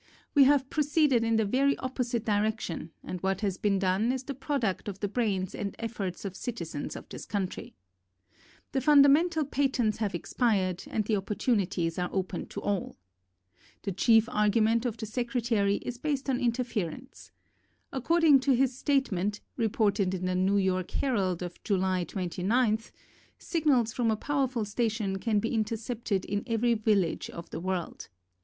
[0.33, 4.33] We have proceeded in the very opposite direction and what has been done is the
[4.33, 7.75] product of the brains and ef forts of citizens of this country.
[8.71, 12.97] The fun damental patents have expired and the op portunities are open to all.
[13.83, 17.29] The chief argu ment of the Secretary is based on interfer ence.
[17.93, 22.89] According to his statement, reported in the New York Herald of July 29th,
[23.37, 27.59] sig nals from a powerful station can be inter cepted in every village of the
[27.59, 28.09] world.